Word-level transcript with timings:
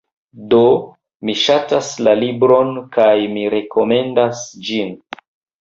Do, 0.53 0.61
mi 1.29 1.35
ŝatas 1.41 1.91
la 2.07 2.15
libron, 2.23 2.73
kaj 2.97 3.13
mi 3.37 3.47
rekomendas 3.57 4.43
ĝin. 4.71 4.95